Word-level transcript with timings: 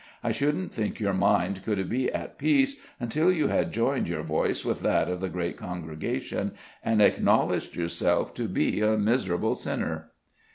I 0.23 0.31
shouldn't 0.31 0.73
think 0.73 0.99
your 0.99 1.13
mind 1.13 1.63
could 1.63 1.87
be 1.87 2.11
at 2.11 2.39
peace 2.39 2.75
until 2.99 3.31
you 3.31 3.49
had 3.49 3.71
joined 3.71 4.09
your 4.09 4.23
voice 4.23 4.65
with 4.65 4.81
that 4.81 5.07
of 5.07 5.19
the 5.19 5.29
great 5.29 5.57
congregation, 5.57 6.53
and 6.83 7.03
acknowledged 7.03 7.75
yourself 7.75 8.33
to 8.33 8.47
be 8.47 8.81
a 8.81 8.97
miserable 8.97 9.53
sinner." 9.53 10.09